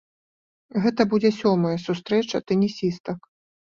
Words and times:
Гэта 0.85 1.01
будзе 1.11 1.31
сёмая 1.41 1.75
сустрэча 1.85 2.37
тэнісістак. 2.49 3.19